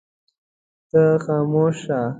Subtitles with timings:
[0.89, 1.99] ته خاموش شه.